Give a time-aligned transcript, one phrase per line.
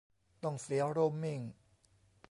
[0.43, 1.39] ต้องเสียโรมมิ่ง?